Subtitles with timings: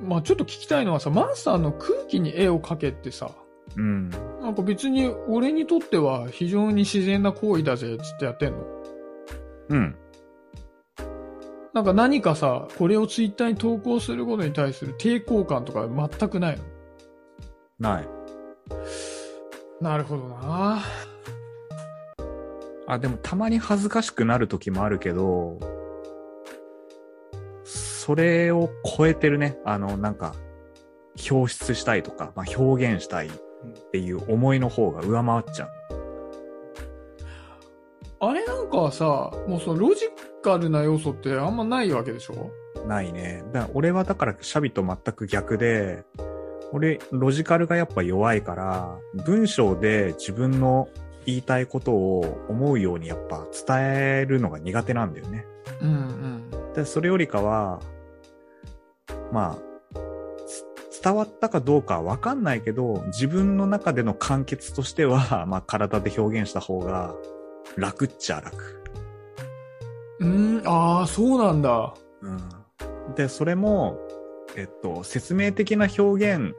[0.00, 3.30] まあちょっと聞きたいのはさ、マンスターの空気に絵を描けってさ、
[3.76, 4.10] うん。
[4.10, 8.58] なんか別に俺にとっては非常に自然な行為だぜ、つってやってんの。
[9.70, 9.96] うん。
[11.72, 16.64] なんか何かさ、これをツイッターに投稿することに対する抵抗感とか全くないの？
[17.80, 18.08] ない。
[19.80, 20.82] なるほどな
[22.86, 25.58] あ、でもたまに恥ずかしくなる時もあるけど、
[28.04, 28.68] それを
[28.98, 29.56] 超えてるね。
[29.64, 30.34] あの、なんか、
[31.30, 33.30] 表出したいとか、まあ、表現したいっ
[33.92, 35.70] ていう思いの方が上回っちゃう。
[38.20, 40.02] あれなんかはさ、もうそのロジ
[40.42, 42.50] カルな要素ってあんまないわけでしょ？
[42.86, 43.42] ないね。
[43.52, 46.04] だから俺はだからシャビと全く逆で、
[46.72, 50.88] 俺、ロジカルがやっぱ弱いから、文章で自分の
[51.24, 55.46] 言いたいことを思うようにやっぱ伝えるのが苦手なんだよね。
[55.80, 56.72] うんうん。
[56.74, 57.80] でそれよりかは、
[59.32, 59.98] まあ、
[60.46, 67.14] つ伝わったかどうかはわかんないけど、自分の中での完結としては、 まあ体で表現した方が
[67.76, 68.82] 楽っちゃ楽。
[70.20, 71.94] うん、ああ、そうなんだ。
[72.22, 73.14] うん。
[73.14, 73.98] で、それも、
[74.56, 76.54] えっと、説明的な表現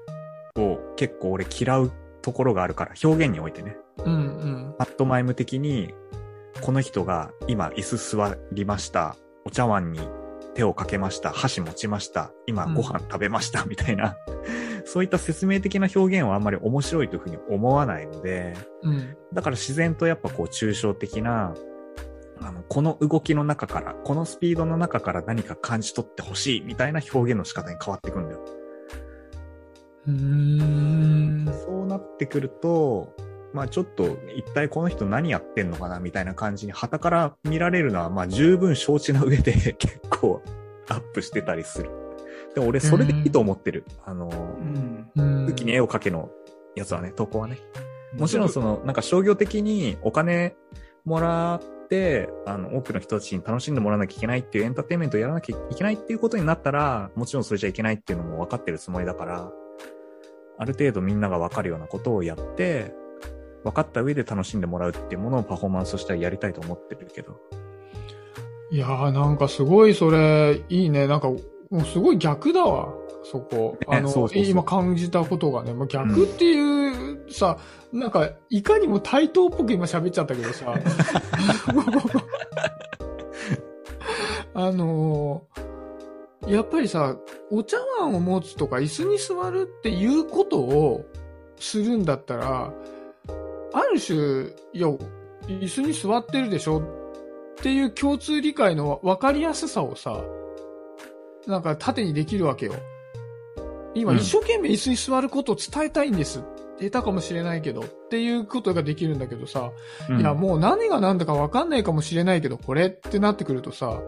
[0.57, 3.77] を結構俺嫌うところがあるから、表現においてね。
[4.03, 4.75] うんうん。
[4.77, 5.93] パントマイム的に、
[6.61, 9.15] この人が今椅子座りました。
[9.45, 9.99] お茶碗に
[10.55, 11.31] 手をかけました。
[11.31, 12.31] 箸持ちました。
[12.47, 13.65] 今うんご飯食べました。
[13.69, 14.17] みたいな。
[14.85, 19.17] そういった説明的な表現はあんまり面白いというふうに思わないので、うん。
[19.33, 21.53] だから自然とやっぱこう抽象的な、
[22.39, 28.45] あの、この動きの中から、このスピードの中から何か感じ取ってほしいみたいな表現の仕方に変わってくんだよ。
[30.07, 31.53] うーん。
[31.65, 33.13] そうなってくると、
[33.55, 40.41] まあちょっと一体この人何やってんのかなみたいな感じに旗から見られるのはまあ十分承知の上で 結構
[40.89, 41.89] アップしてたりする。
[42.53, 43.85] でも俺それでいいと思ってる。
[44.05, 45.09] あの、うん。
[45.15, 45.45] うん。
[45.45, 46.29] 空気に絵を描けの
[46.75, 47.57] やつはね、投稿はね。
[48.17, 50.55] もちろんその、なんか商業的にお金
[51.03, 59.51] もらって、あの、多くの人たちに楽しんでもらわなきゃいけないっていうエンターテインメントをやらなきゃいけないっていうことになったら、もちろんそれじゃいけないっていうのも分かってるつもりだから、
[60.57, 62.93] ある程度みんなが分かるようなことをやって、
[63.65, 67.39] 分かった上で楽しんでもらうっていうものをパフォーマンスとしてはやりたいと思ってるけど。
[68.71, 71.07] いやーなんかすごいそれ、いいね。
[71.07, 71.39] なんか、も
[71.71, 72.93] うすごい逆だわ。
[73.23, 73.77] そこ。
[73.87, 75.73] あの、そうそうそう今感じたことがね。
[75.73, 77.57] まあ、逆っていう、さ、
[77.91, 80.73] なんか、いかにも対等っぽく今喋っちゃったけどさ。
[84.53, 85.65] あのー
[86.47, 87.17] やっぱりさ、
[87.49, 91.03] お茶碗を持つとか椅子に座るっていうことを
[91.59, 92.71] するんだったら、
[93.75, 94.15] ある種、
[94.71, 94.87] いや、
[95.47, 100.23] 椅子に座ってるでしょっていう共通理解の分かりやすさをさ、
[101.45, 102.73] なんか縦にできるわけよ。
[103.93, 106.41] 今うん一生懸命椅子に座ることを伝えたいんです。
[106.79, 109.71] 下手かもしれないけどっていうことができるんだけどさ、
[110.09, 114.01] いやもう何が何だか分かんないかもしれないけどこれってなってくるとさ、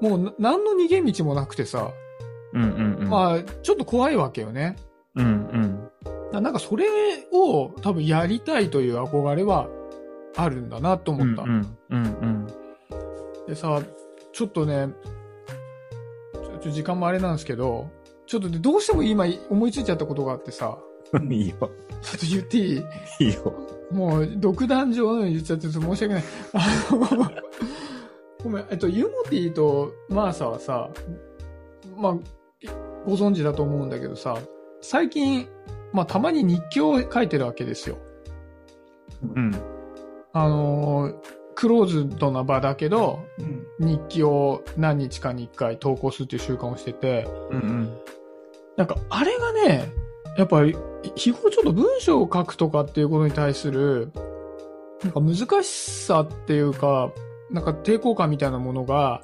[0.00, 1.90] もうな何の逃げ道もなくてさ、
[2.52, 3.08] うんうんうん。
[3.08, 4.76] まあちょっと怖いわけよね。
[5.16, 5.90] うんうん。
[6.32, 6.86] ななんかそれ
[7.32, 9.68] を多分やりたいという憧れは
[10.36, 11.42] あるんだなと思った。
[11.42, 12.46] うんうんうん
[13.46, 13.82] でさ、
[14.32, 14.88] ちょっとね、
[16.32, 17.90] ちょちょ時間もあれなんですけど、
[18.26, 20.78] ちょっとね、どうしても今思いついちゃったことがあってさ、
[21.12, 21.30] うん。
[21.30, 21.56] いいよ。
[21.58, 21.70] ちょっ
[22.18, 22.84] と言っていい？
[23.20, 23.54] いいよ。
[23.90, 26.24] もう、独壇場のように言っちゃって申し訳ない。
[26.54, 27.30] あの、
[28.42, 30.88] ごめん、えっと、ユモティとマーサはさ、
[31.96, 32.14] まあ、
[33.04, 34.38] ご存知だと思うんだけどさ、
[34.86, 35.48] 最近、
[35.94, 37.96] まあ、たまに日記を書いてるわけですよ。
[39.22, 39.54] うん。
[40.34, 41.14] あのー、
[41.54, 43.24] クローズドな場だけど、
[43.78, 43.86] うん。
[43.86, 47.98] 日記を何日かに一回投稿するっていう習慣をしてて、うんうん。
[48.76, 49.90] なんかあれがね、
[50.36, 50.76] やっぱり
[51.16, 54.12] 日頃ちょっと文章を書くとかっていうことに対する、
[55.02, 55.68] なんか難し
[56.04, 57.10] さっていうか、
[57.50, 59.22] なんか抵抗感みたいなものが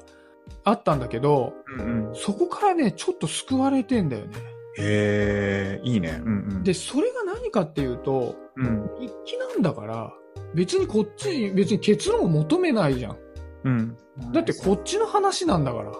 [0.63, 2.15] あったんだけど、うんうん。
[2.15, 4.50] そこからね、ちょっと救われてんだよね。
[4.77, 6.21] へえ、いいね。
[6.23, 6.63] うんうん。
[6.63, 8.89] で、それが何かっていうと、うん。
[8.99, 10.13] 日記なんだから、
[10.55, 13.17] 別にこっちに、別に結論を求めないじゃん。
[13.65, 13.97] うん。
[14.33, 15.91] だってこっちの話なんだから。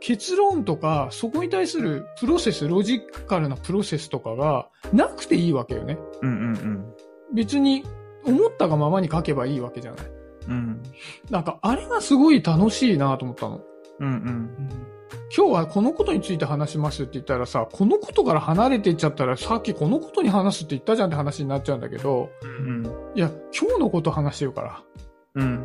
[0.00, 5.98] 結論とか、そこに対するプロセス、ロジカルなプロセスとかがなくていいわけよね。
[6.22, 6.94] うんうん
[7.32, 7.84] 別に
[8.24, 10.06] 思ったがままに書けばいいわけじゃない。
[10.48, 10.52] うん。
[10.52, 10.82] うん。
[11.30, 13.60] なんかあれがすごい楽しいなと思ったの。
[14.00, 14.12] うんうん。
[14.12, 14.99] うん
[15.36, 22.84] 今日はこのことについて話しますって言ったらさ、このことから離れていっちゃったらさっきこのことに話すって言ったじゃんって話になっちゃうんだけど、うん
[23.14, 24.82] いや、今日のこと話してるから。
[25.36, 25.64] うん。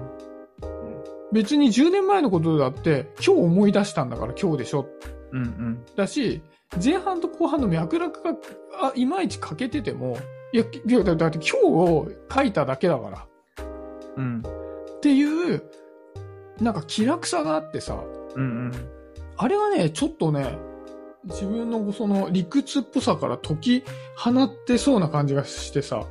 [1.34, 4.90] 別に10年前のことだって今日思い出したんだから今日でしょう
[5.34, 5.86] うんうん。
[5.96, 6.44] だし、
[6.84, 8.36] 前半と後半の脈絡が、
[8.82, 10.18] あ、いまいち欠けてても、
[10.54, 13.28] いや、いやだだって今日を書いただけだから。
[14.18, 14.44] うん。
[14.98, 15.64] っていう、
[16.62, 18.02] なんか気楽さがあってさ、
[18.36, 18.95] うんうん。
[19.38, 20.58] あれはね、ちょっとね、
[21.26, 23.84] 自分のその理屈っぽさから解き
[24.16, 26.06] 放ってそうな感じがしてさ、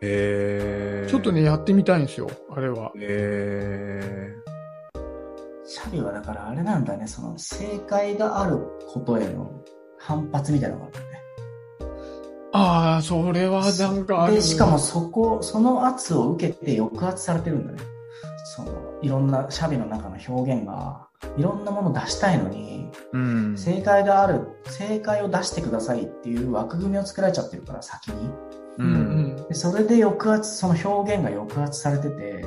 [0.00, 1.08] へえ。
[1.08, 1.42] ちょっとね、。
[1.42, 2.92] やってみたいんですよ、あれは。
[2.96, 4.34] へえ。
[5.64, 8.58] シャビはだからあれなんだね、その正解がある
[8.88, 9.50] ことへの
[9.98, 11.16] 反発みたいなのがあるね。
[12.52, 17.78] ああ、それはなんかあるで、しかもそこ、その圧を受けて抑圧されてるんだね。
[18.54, 18.72] その、
[19.02, 21.05] いろんなシャビの中の表現が、
[21.36, 23.56] いろんなものを出したいのに、うん。
[23.56, 28.28] 正解がある、正解を出してくださいっていう枠組みを作られちゃってるから、先に。
[28.78, 28.82] う。
[28.82, 28.92] うん
[29.32, 32.44] んでそれで抑圧、その表現が抑圧されてて、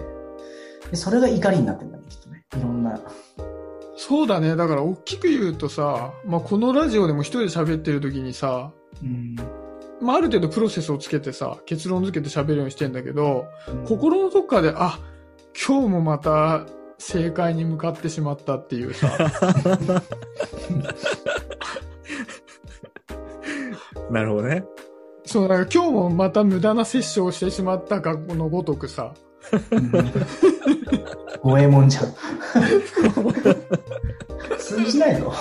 [0.91, 2.45] でそれが怒りになってるんだね、きっとね。
[2.57, 2.99] いろんな。
[3.95, 4.55] そうだね。
[4.55, 8.71] だから大きく言うとさ、まあ、このラジオでも一人で喋ってる時にさ、
[9.03, 9.35] うん。
[10.01, 14.99] まあ、ある程度プロセスをつけてさ、結論付けて喋るようにしてんだけど、うん心のどっかで、あ、
[15.67, 16.65] 今日もまた
[16.99, 19.09] 正解に向かってしまったっていうさ、
[24.11, 24.63] なるほどね。
[25.25, 29.13] そう、なんか今日もまた無駄な摂取をしてしまったかのごとくさ、
[29.71, 29.91] うん
[31.41, 32.13] 五右衛門じゃん。
[34.57, 35.31] 通じないぞ。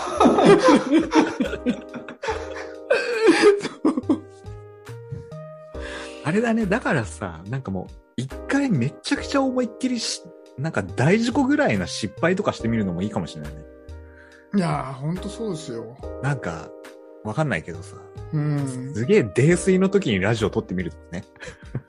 [6.24, 6.66] あれだね。
[6.66, 10.22] だからさ、なんかもう、一回めちゃくちゃ思いっきりし、
[10.58, 13.60] なんか大事故ぐらいな失敗とかしてみるのもいいかもしれないね。
[14.56, 15.96] いやー、ほんとそうですよ。
[16.22, 16.70] なんか、
[17.24, 17.96] わかんないけどさ、
[18.32, 18.94] うん。
[18.94, 21.24] すげえ泥酔の時にラジオ撮ってみるとかね。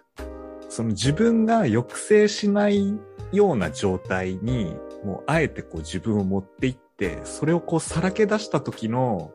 [0.70, 3.00] その自分が抑制しない
[3.32, 9.32] ような状態に、もうあえてこう自分を持っていって、それをこうさらけ出した時の、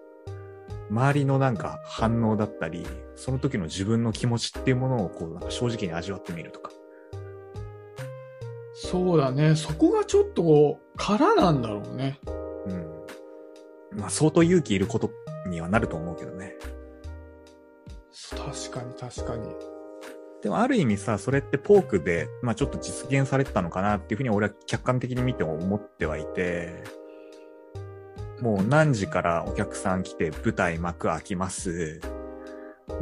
[0.91, 2.87] 周りのなんか反応だったり、
[3.17, 6.71] その時の自分の気持ちっていうものをこうなんか正直に味わってみるとか。
[8.95, 9.57] そうだね。
[9.57, 12.21] そこがちょっと空なんだろうね。
[12.67, 13.99] うん。
[13.99, 15.11] まあ相当勇気いること
[15.49, 16.55] にはなると思うけどね。
[18.31, 19.49] 確かに確かに。
[20.43, 26.85] でもある意味さ、それってポークで、まあちょっと実現されてたのかなっていうふうに俺は客観的に見ても思ってはいて、
[28.41, 32.01] もう何時からお客さん来て舞台幕開きます。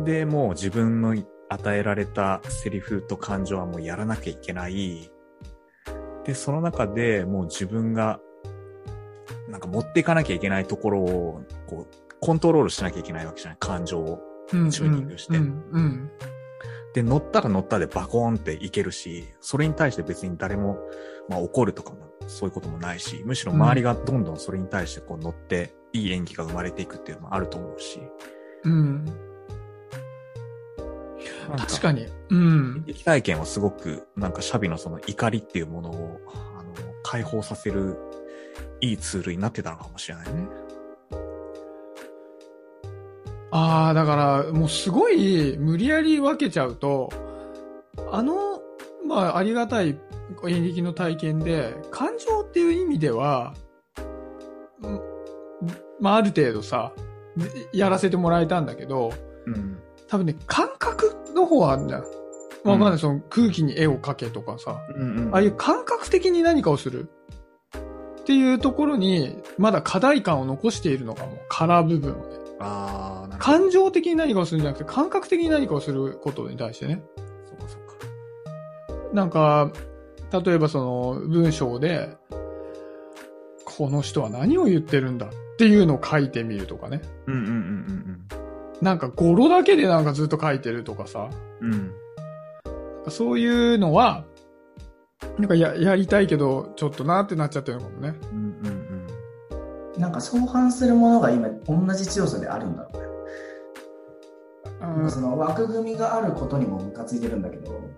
[0.07, 1.15] で、もう自分の
[1.51, 5.12] 与えられたセリフと感情はもうやらなきゃいけない。
[6.25, 8.21] で、その中でもう自分が、
[9.49, 14.21] なんか持っていかなきゃいけないところを、こう、コントロールしなきゃいけないわけじゃない感情を。
[14.53, 15.65] うんチューニングしてうん。
[15.73, 16.11] うん。
[16.95, 20.79] で、乗ったら乗ったでバコーンっていけるし、それに対して別に誰も、
[21.29, 28.01] まあ怒るとかも、そういうこともないし、むしろ周りがどんどんそれに対してこう乗って、いい演技が生まれていくっていうのもあると思うし。
[28.65, 29.32] うん。
[31.57, 32.07] 確かに。
[32.31, 32.85] うん。
[32.85, 36.21] 劇体験はすごく、なんかシャビのその怒りっていうものを、
[36.59, 36.73] あの、
[37.03, 37.97] 解放させる、
[38.81, 40.49] いいツールになってたのかもしれないね。
[43.51, 44.17] ああ、だか
[44.47, 47.11] ら、もうすごい無理やり分けちゃうと、
[48.11, 48.63] あの、
[49.07, 49.99] まあ、ありがたい
[50.49, 53.55] 演劇の体験で、感情っていう意味では、
[54.83, 55.01] うん
[56.01, 56.93] まあ、ある程度さ、
[57.37, 59.13] でやらせてもらえたんだけど、
[59.47, 59.79] うん。
[60.09, 60.69] 多分ね、感
[61.53, 62.05] 覚の方はあるんだよ。
[62.65, 65.35] わかんない、うんその空気に絵を描けとかさ、うんうん。
[65.35, 67.11] ああいう感覚的に何かをする
[68.21, 72.23] っていうところに、まだ課題感を残しているのかも、カラー部分をね。
[72.61, 73.29] あ。
[73.39, 77.03] 感情的に何かをするんじゃなくて、感覚的に何かをすることに対してね。
[77.47, 79.15] そうかそうか。
[79.15, 79.73] なんか、
[80.45, 82.17] 例えばその文章で、
[83.65, 87.01] この人は何を言ってるんだっていうのを書いてみるとかね。
[87.27, 88.42] うんうんうん
[88.83, 91.31] なんか語呂だけでなんかずっと書いてるとかさ。
[91.61, 91.93] うん。
[93.09, 94.25] そういうのは、
[95.39, 98.15] なんかや、やりたいけど、ちょっとなってなっちゃってるのかもね。
[98.33, 99.07] うんうん
[99.95, 100.01] うん。
[100.01, 103.03] なんか相反するものが今同じ強さであるんだろうね。
[105.03, 107.89] うんその枠組みがあることにもムカついてるんだけど、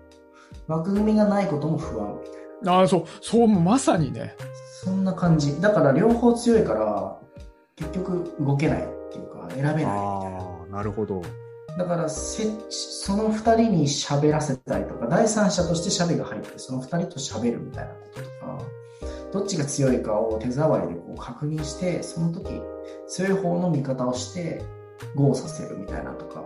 [0.67, 2.19] 枠組みがないことも不安。
[2.67, 4.35] ああ、そう、そうまさにね。
[4.83, 5.59] そんな感じ。
[5.59, 7.17] だから両方強いから、
[7.75, 9.85] 結局動けないっていうか、選べないみたい
[10.33, 10.44] な。
[10.75, 11.21] なるほど。
[11.77, 18.59] だからせ、その二人に喋らせたりとか、第三者として喋が入って、その二人と喋るみたいなこととか、
[19.31, 22.61] どっちが強いかを手触りでこう確認して、その時、
[23.07, 24.61] 強い方の味方をして、
[25.15, 26.43] ゴーさせるみたいなとか、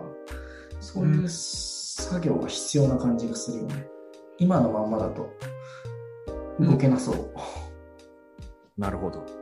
[0.79, 3.87] そういう作業が必要な感じがするよね。
[4.37, 5.27] 今のまんまだと、
[6.59, 7.31] 動けなそう。
[8.77, 9.38] なるほど。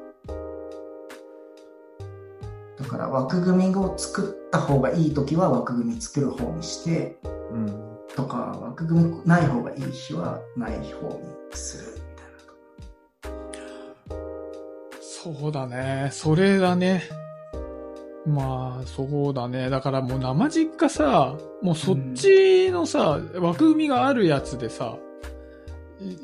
[2.88, 7.18] だから枠組みを作った方がいい時は枠組み作る方にして、
[7.52, 7.68] うん。
[8.16, 10.88] とか、枠組みない方がいい日はない方に
[11.52, 12.24] するみた
[14.16, 14.18] い
[15.02, 16.08] そうだね。
[16.14, 17.04] それだね。
[18.26, 19.70] まあ、そうだね。
[19.70, 24.98] だからもう生実家さ、もうそっちのさ、枠組みがあるやつでさ、
[26.00, 26.16] い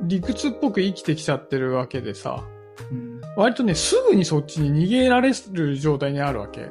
[0.00, 2.57] 理屈っぽく生きてきちゃってるわけでさ、な。
[2.90, 3.20] うん。
[3.36, 6.68] 割とね、すぐにそっちに逃げられる状態にあるわけ。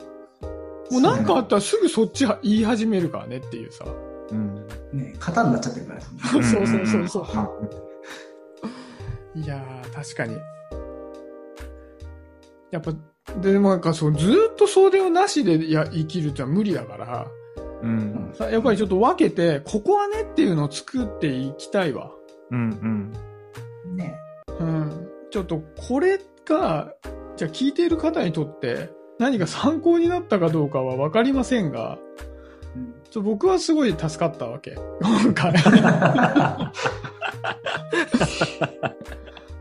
[0.91, 3.85] もうなんかあったらすぐそっちは言い始めるからねっていうさ。
[4.31, 4.55] うん。
[4.93, 6.05] ね、型になっちゃってるからね。
[6.31, 7.23] そうそうそうそう。
[7.23, 7.49] は
[9.35, 10.37] いやー、確かに。
[12.71, 12.93] やっぱ、
[13.41, 17.27] でもなんかそう、ずーっとそれをなしでや生きるってのは無理だから、
[17.81, 18.31] うん。
[18.33, 22.11] さやっぱりちょっと分けて、ここはねっていうのを作っていきたいわ。
[22.51, 23.13] うん。
[23.87, 23.95] うん。
[23.95, 24.15] ね。
[24.59, 25.06] うん。
[25.31, 26.93] ちょっとこれが、
[27.35, 31.97] じゃあ聞いている方にとって何か参考になったかどうかは分かりませんが、
[32.75, 34.77] うんちょ僕はすごい助かったわけ。
[35.01, 35.53] 今回。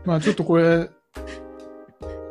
[0.05, 0.89] まあちょっとこれ、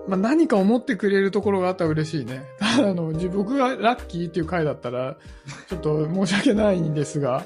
[0.07, 2.45] まあ何か思ってくれるところがあったら嬉しいね。
[2.59, 5.17] ただあの、自僕がラッキーっていう回だったら、
[5.69, 7.45] ちょっと申し訳ないんですが、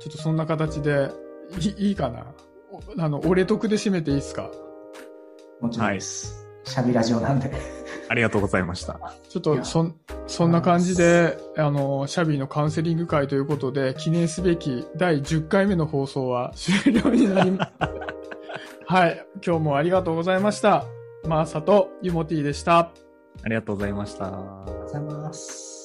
[0.00, 1.10] ちょっとそんな形で、
[1.60, 2.47] いいいかなお
[2.98, 4.50] あの、俺得で締めていいですか？
[5.60, 6.46] もちろんです。
[6.64, 7.50] しゃべラジオなんで。
[8.10, 8.98] ありがとうございました。
[9.28, 9.94] ちょっと、そん、
[10.26, 17.72] そんな感じで、あの、シャビーのカウンセリング会ということで、記念すべき第10回目の放送は終了になります。
[18.86, 19.26] はい。
[19.44, 20.84] 今日もありがとうございました。
[21.26, 22.78] マーサとユモティでした。
[22.78, 24.26] ありがとうございました。
[24.26, 24.30] あ
[24.66, 25.77] りがとうございます。